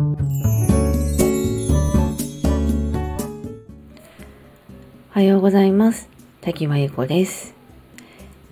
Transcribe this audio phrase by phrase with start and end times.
[0.00, 0.16] お
[5.10, 6.08] はようございます。
[6.40, 7.54] 滝間由子です。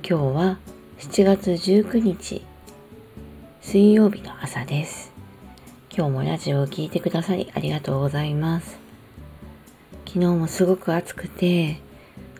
[0.06, 0.58] 今日は
[0.98, 2.44] 7月19日
[3.62, 5.10] 水曜日の朝です。
[5.90, 8.78] 今日もラジオを聴いてくださりありがとうございます。
[10.06, 11.80] 昨日もすごく暑くて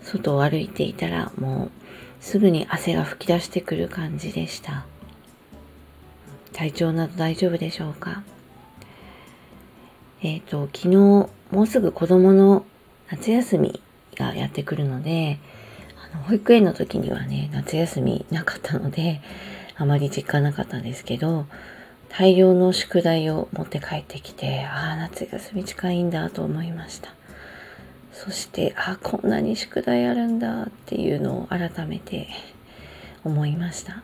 [0.03, 1.71] 外を歩いていたらもう
[2.21, 4.85] すぐに汗が噴き出してくる感じでした。
[6.53, 8.23] 体調など大丈夫でしょうか？
[10.23, 11.31] えっ、ー、と昨日も
[11.63, 12.65] うすぐ子供の
[13.11, 13.81] 夏休み
[14.17, 15.39] がやってくるので
[16.13, 19.21] あの保育園の時にはね夏休みなかったので
[19.77, 21.47] あまり実感なかったんですけど
[22.09, 27.15] 大量の宿題を持って帰ってきてああ夏休み近いんだと思いました。
[28.13, 32.29] そしてああこんなに宿題あるんだっていうのを改めて
[33.23, 34.03] 思いました。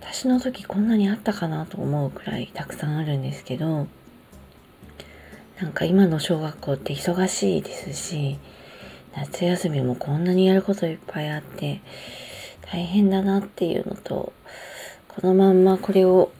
[0.00, 3.86] 私の時こんなにあったかなと思うくらいたくさんあるんですけど
[5.62, 8.36] なんか今の小学校って忙しいですし
[9.14, 11.80] 夏休みもこんなにやることいっぱいあって
[12.72, 14.32] 大変だなっていうのと
[15.06, 16.32] このまんまこれを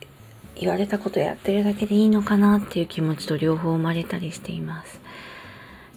[0.56, 5.01] 言われたことやってるだけでいいのかなっていう気持ちと両方生まれたりしています。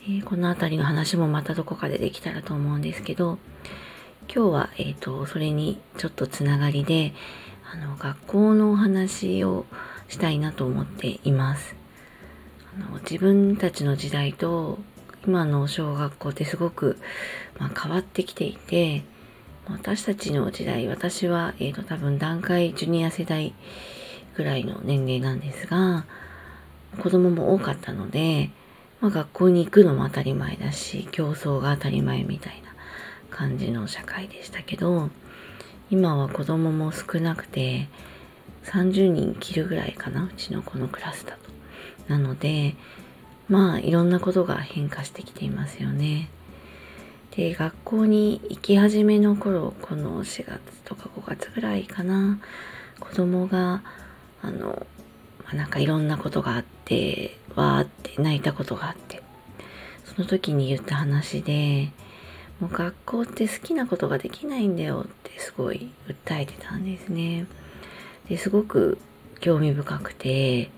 [0.03, 3.37] えー、この辺りの話もまたどこかでできたらと思うんですけど、
[4.33, 7.13] 今日は、えっ、ー、と、それにちょっとつながりで、
[7.71, 9.65] あの、学校のお話を
[10.07, 11.84] したいなと思っています。
[12.77, 14.79] の自分たちの時代と
[15.25, 16.97] 今の小学校ってすごく、
[17.57, 19.03] まあ、変わってきていて、
[19.67, 23.53] 私たちの時代、私は、えっ、ー、と、多分段階ジュニア世代
[24.35, 26.05] ぐらいの年齢なんですが、
[27.01, 28.51] 子供も多かったので、
[29.01, 32.73] まあ、学校に行くのも当たり前だし競争が当たり前みたいな
[33.29, 35.09] 感じの社会でしたけど
[35.89, 37.87] 今は子供も少なくて
[38.63, 41.44] 30人切るぐらいかなうちのこのクラスだと。
[42.07, 42.75] なので
[43.47, 46.29] まあいろんなことが変化してきていますよね。
[47.31, 52.39] で学校に行き始めの頃この4月とか5月ぐらいかな
[52.99, 53.83] 子供が
[54.41, 54.85] あの
[55.45, 59.21] まあ、なんかいろんなことがあってわーって泣いたことがあって
[60.03, 61.91] その時に言った話で
[62.59, 67.47] もう学校って好きなことができないんだよってすごい訴えてたんですね。
[68.29, 68.97] ですごく
[69.39, 70.71] 興味深くて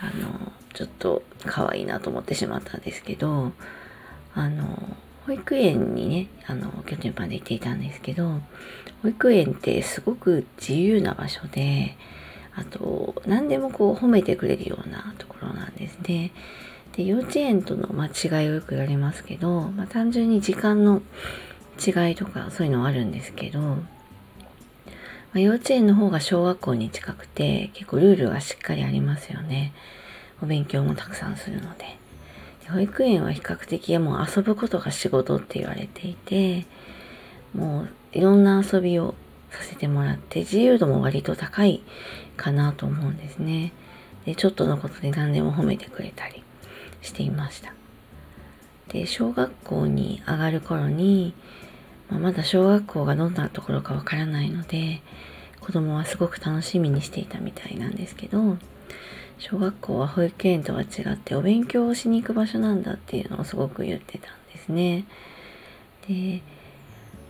[0.00, 3.52] あのちょっと可愛いなと思ってしまったんですけど
[4.34, 4.96] あの
[5.26, 8.40] 保育園にねあの去年まで行っていたんですけど
[9.02, 11.96] 保育園ってすごく自由な場所で
[12.54, 16.32] あと何でもこう褒めてくれるようなところなんですね。
[16.96, 21.02] で幼稚園との間違いをよく言われますけど、まあ、単純に時間の
[21.76, 23.76] 違いとかそういうのはあるんですけど、
[25.36, 29.74] まあ、幼稚園の方が小学校に近くて結構ルールがしっかりありますよね。
[30.42, 31.98] お勉強もたくさんするので。
[32.64, 36.64] で保育園は比較的もう遊ぶことが仕事って言われていて、
[37.54, 39.14] もういろんな遊びを
[39.50, 41.82] させてもらって自由度も割と高い
[42.38, 43.74] かなと思うんですね。
[44.24, 46.42] で、ちょっとのことで何でも褒めてくれたり
[47.02, 47.74] していました。
[48.88, 51.34] で、小学校に上がる頃に、
[52.10, 55.02] まあ、まだ小学校がどんなところかわからないので、
[55.60, 58.58] 子供はすごく楽しみにしていたみたいなんですけど、
[59.38, 65.04] 小学校は保育園とは違ってお勉強をしに行く場所なんだっていうのをすごく言ってたんですね。
[66.08, 66.42] で、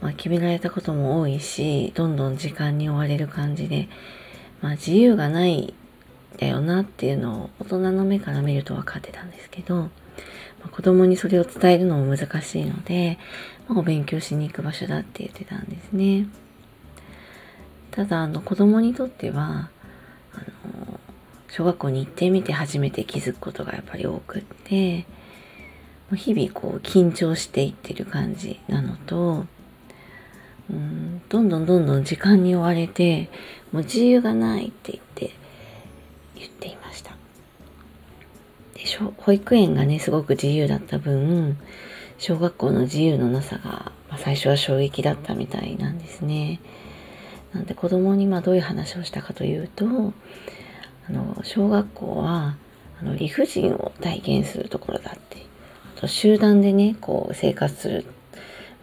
[0.00, 3.88] まあ、決められたことも多いしどんどん時間に追われる感じで、
[4.60, 5.74] まあ、自由がない
[6.38, 9.90] だよなっていうのを大人の目から見ると分かってたんですけど、ま
[10.66, 13.18] あ、子供にそれを伝えるのも難しいので、
[13.68, 16.26] まあ、お勉強しに行く場所だって言ってたんですね。
[17.90, 19.70] ただあの子供にとっては
[20.34, 20.38] あ
[20.68, 21.00] の
[21.48, 25.06] 小学校に行ってみて初めて気づくことがやっぱり多くって
[26.14, 29.46] 日々こう緊張していってる感じなのと
[30.68, 33.30] うんどんどんどんどん時間に追われて
[33.72, 35.34] もう自由がないって言って
[36.34, 37.16] 言っていました
[38.74, 38.82] で
[39.16, 41.56] 保育園がねすごく自由だった分
[42.18, 46.60] 小学校の自由のなさが、まあ、最初は衝撃だったみたいなんですね
[47.52, 49.86] なんで子供にまどういう話をしたかというと
[51.08, 52.56] あの小学校は
[53.00, 55.46] あの理不尽を体験するところだって
[55.96, 58.06] あと集団でねこう生活する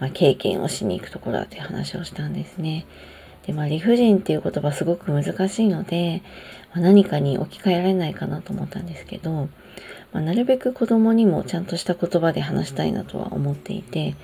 [0.03, 2.85] まあ、経験をしに行くところだという話をしたんですね。
[3.47, 6.21] で、まあ、理不尽っていう言葉すごく難しいので、
[6.73, 9.47] まあ、何かに置き換えられないかなと思ったんですけど、
[10.11, 14.15] まあ、なるべく子供にもちゃんとした言葉で話したいなとは思っていて、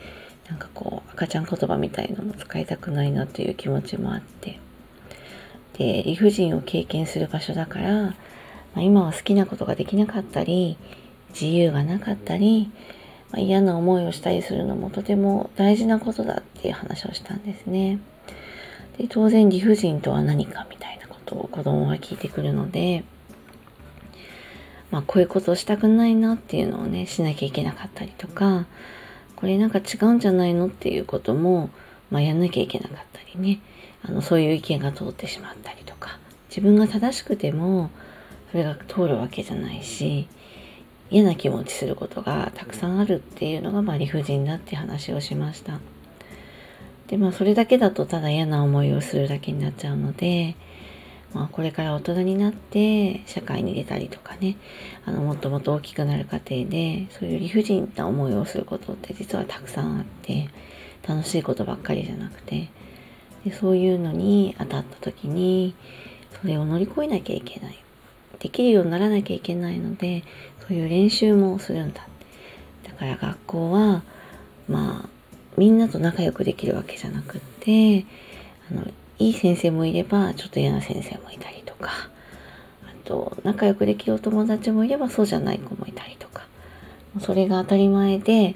[0.50, 4.60] なんかこう、赤ちゃん言葉みたいのも使いたくないなという気持ちもあって、
[5.78, 8.16] で、理不尽を経験する場所だから、
[8.76, 10.78] まあ、今は好きなことができなかったり
[11.30, 12.72] 自由がなかったり、
[13.32, 18.00] まあ、嫌な思いをしたりするのもとても大事なことだっていう話をしたんですね。
[18.98, 23.04] で当然理不尽とは何かみたいなことを子供は聞いてくるので、
[24.92, 28.66] まあ、こういうことをしたくないなっていうのをねしなきゃいけなかったりとか
[29.36, 31.70] これなんか違うんじゃないのっていうことも、
[32.10, 33.60] まあ、やんなきゃいけなかったりね
[34.04, 36.20] あのそういう意見が通ってしまったりとか
[36.50, 37.92] 自分が正しくても
[38.52, 40.28] それが通るわけじゃないし
[41.12, 45.80] 嫌な気持ちすることがたくさんあるっていうのが、まあ、理不尽だって話をしました。
[47.08, 50.56] でまあそれだけだとただ嫌な思いをするだけになっちゃうので、
[51.34, 54.58] まあ、これから大人になって社会に出たりとかね
[55.06, 60.50] あのもっともっと大きくなる過程でそういう理不尽な思いをすることって実はたくさんあって
[61.08, 62.70] 楽しいことばっかりじゃなくて
[63.46, 65.76] でそういうのに当たった時に
[66.42, 67.84] それを乗り越えなきゃいけない。
[68.40, 70.24] できるようにならなきゃいけないので
[70.68, 72.08] そういう練習もするんだ
[72.88, 74.04] だから学校は
[74.68, 75.10] まあ
[75.58, 78.06] みんなと仲良くできるわけじゃなくって
[78.72, 78.88] あの
[79.20, 81.92] いい先生もいればちょっと嫌な先生もいたりとか。
[82.84, 86.48] あと仲良くできるお友達もいればそうじゃない子もいたりとか。
[87.20, 88.56] それが当たり前で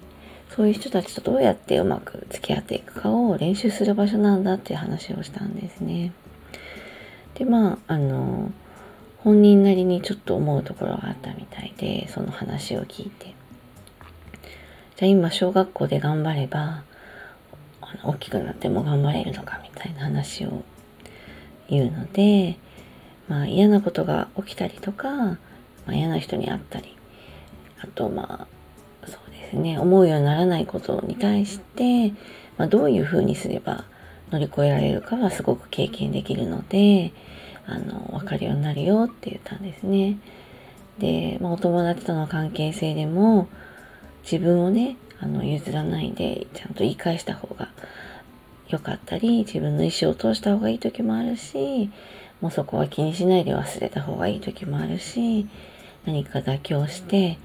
[0.56, 6.13] そういう人たちとどうやってうまく付き合っていくかを練習する場所なんだっていう話をしたんですね。
[7.36, 8.51] でまああの
[9.18, 13.33] 本人なりにちょっと思うところがあったみたいでその話を聞いて。
[14.95, 16.83] じゃあ今小学校で頑張れば
[18.04, 20.63] 大きくなっても頑張れるのかみたいな話を
[21.69, 22.57] 言うので、
[23.28, 25.38] まあ、嫌なことが起きたりとか、ま
[25.88, 26.98] あ、嫌な人に会ったり
[27.81, 28.48] あとま
[29.04, 32.10] あそうですね思うようにならないことに対して、
[32.57, 33.86] まあ、どういうふうにすれば
[34.31, 37.13] 乗り越えられるかはすごく経験できるので
[37.66, 40.18] あの分かるようになるよって言ったんですね。
[41.00, 43.48] で、まあ、お友達との関係性でも
[44.24, 47.70] 自分をねあの譲らないでちゃんと言い返した方が
[48.68, 51.90] 良かったり自分の意思を通した方がいい時もあるし
[52.42, 55.48] もうそこは気にしないで忘れた方がいい時もあるし
[56.06, 57.38] 何か妥協して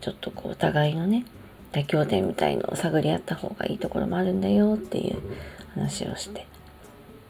[0.00, 1.26] ちょっとこうお互いのね
[1.72, 5.20] 妥協点みたいのを探り合った方がいいところもあるんだよっていう
[5.74, 6.46] 話をして。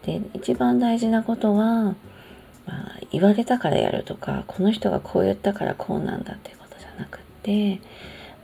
[0.07, 1.97] で一番大事なことは、ま
[2.69, 7.81] あ、言われたからやるとかこの人がこう言ったからこうなんだっていうことじゃなくって、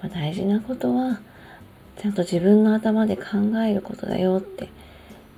[0.03, 1.21] まあ、大事なことは
[1.99, 3.25] ちゃんと自分の頭で考
[3.67, 4.69] えることだよって。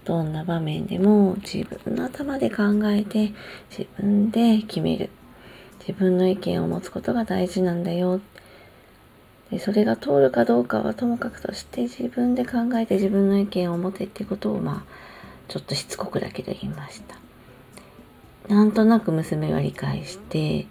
[0.07, 3.33] どんな場面でも自分の頭で考えて
[3.77, 5.11] 自分で決める。
[5.81, 8.21] 自分の意見を持つことが大事なんだよ。
[9.51, 14.93] でそれが通るかどうかはともかくとして自分で考えて自分の意見を持てってことをまあ
[15.49, 17.17] ちょっとしつこくだけど言いました。
[18.49, 20.67] なんとなく娘が理解して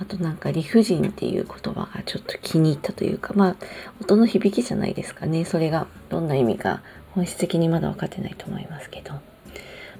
[0.00, 3.56] あとなんか理不尽っていう言葉がちょっと気に入ったというか、まあ、
[4.00, 5.44] 音の響きじゃないですかね。
[5.44, 6.82] それがどんな意味か
[7.14, 9.20] 本質的にまだ分かってないと思いますけど、ま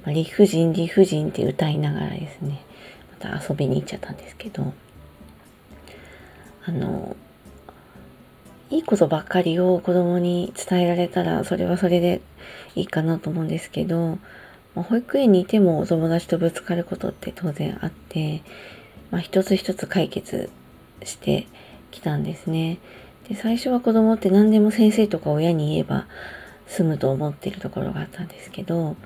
[0.07, 2.63] あ、理不尽、理不尽って歌いながらですね、
[3.21, 4.73] また遊びに行っちゃったんですけど、
[6.65, 7.17] あの、
[8.71, 12.21] いいことばっかりを子供に伝えられたら、それはそれで
[12.77, 14.19] いいかなと思うんですけど、
[14.75, 18.43] まあ、保育園にいてもお友達とぶつかることって当然あって、
[19.11, 20.51] まあ、一つ一つ解決
[21.05, 21.47] して
[21.91, 22.79] きたんですね。
[23.29, 26.07] で最初は子供って何でも先生とか親に言えば
[26.67, 28.97] 済むと思っているところがあったんですけど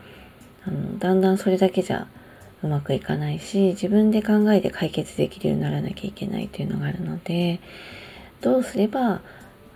[0.64, 2.06] あのだんだんそれだけじゃ
[2.62, 7.60] うまくいかないし自分で考えて解決できるようにならなきゃいけないというのがあるので
[8.40, 9.22] どうすれば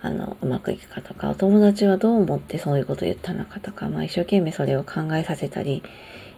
[0.01, 5.83] あのうまくいくかとかお友達はどう思ってそういうことを言ったのかとか、まあ、一生懸命それを考えさせたり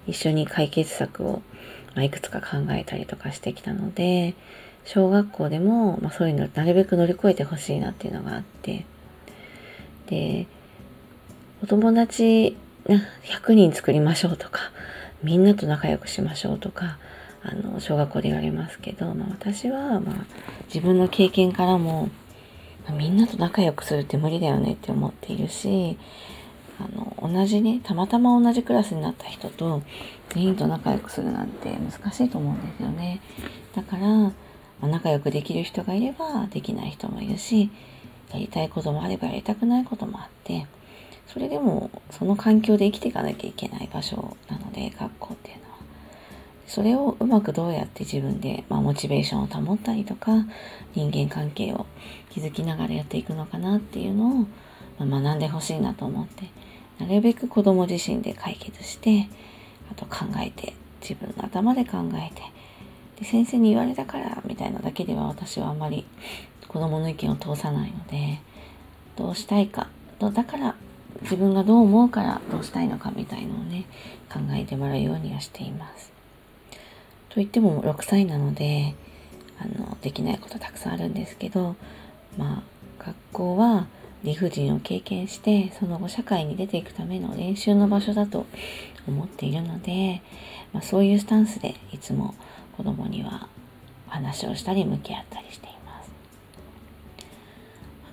[0.08, 1.42] 一緒に解決策を
[1.96, 4.36] まあ、いくつか考えたりとかしてきたので
[4.86, 8.86] 小学校でも、まあ、そういうのなるべく乗り越えてほしいなっていうのがあって。
[10.08, 10.48] で
[11.62, 14.72] お友達100人作りましょうとか
[15.24, 16.98] みんなと仲良くしましょうとか
[17.44, 20.26] あの小学校で言われますけど、まあ、私は、まあ、
[20.74, 22.10] 自分の経験からも、
[22.88, 25.98] まあ、みんなと仲良くするって無理だよねって思っているし
[26.80, 29.84] あの同じねたまたま同じクラスになった人と
[30.30, 33.20] 全員と仲良くするなんて難しいと思うんですよね。
[33.76, 34.34] だから、ま
[34.84, 37.70] あ、仲良くできる人がいればできない人もいるし
[38.32, 40.68] やりたいこともあればやりたくないこともあって
[41.28, 45.70] それでもその環境で生きていかなきゃいけない場所なので学校っていうのは。
[46.70, 50.46] それをうまくどうやって自分で、まあ、モチベーションを保ったりとか
[50.94, 51.88] 人間関係を
[52.32, 56.44] 築きながらやっていくのかなっていうのを、まあ、学んでほしいなと思って
[57.00, 59.28] なるべく子供自身で解決して
[59.92, 62.42] あと考えて自分の頭で考えて
[63.20, 66.06] で先生に言われたからみたいなだけでは私はあまり
[66.68, 68.40] 子供の意見を通さないので
[69.16, 69.88] どうしたいか
[70.20, 70.76] だから
[71.22, 73.86] 自分がどう思うからどうしたいのかみたいのをね
[74.32, 76.12] 考えてもらうようにはしています。
[77.30, 78.96] といっても6歳なので
[79.60, 81.76] あのできないことたくさんあるんですけど
[82.38, 82.64] ま
[83.00, 83.88] あ学校は
[84.24, 88.46] 理不尽を経験してその後社会に出ていくための練習の場所だと
[89.08, 90.22] 思っているので、
[90.74, 92.36] まあ、そういうスタンスでいつも
[92.76, 93.48] 子供には
[94.08, 96.12] 話をしたり向き合ったりしています。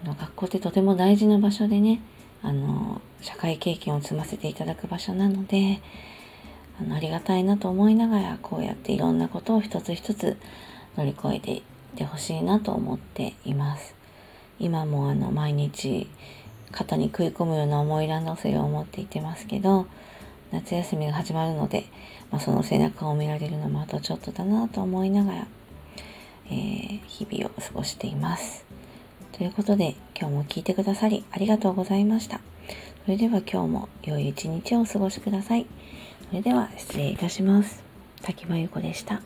[0.04, 2.00] あの学校ってとても大事な場所でね
[2.42, 5.80] あの社会経験を積ませていただく場所なので
[6.80, 10.36] あのありがたいなと思いながらこうやっていろんなことを一つ一つ
[10.96, 11.62] 乗り越えていっ
[11.96, 13.95] てほしいなと思っています。
[14.58, 16.08] 今もあの毎日
[16.72, 19.86] 肩に食い込むような重いランドセルを持っていてますけど
[20.52, 21.86] 夏休みが始まるので、
[22.30, 25.46] まあ、その背中を見られるのもあとちょっとだなと思いながら、
[26.46, 28.64] えー、日々を過ごしています。
[29.32, 32.40] ということで今日も聞いてくださりありがとうございました。
[33.04, 35.66] それでは今日も良い一日をお過ごしください。
[36.28, 37.82] それでは失礼いたします。
[38.22, 39.20] 滝間由子でした。